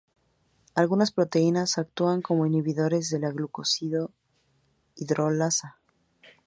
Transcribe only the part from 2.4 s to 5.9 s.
inhibidores de la glucósido hidrolasa.